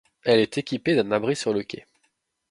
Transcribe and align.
Elle 0.23 0.39
est 0.39 0.57
équipée 0.57 0.95
d'un 0.95 1.11
abri 1.11 1.35
sur 1.35 1.53
le 1.53 1.61
quai. 1.61 1.85